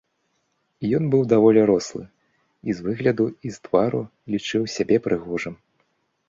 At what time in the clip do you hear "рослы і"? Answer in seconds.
1.71-2.77